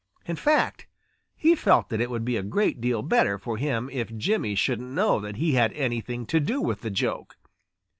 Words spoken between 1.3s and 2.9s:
he felt that it would be a great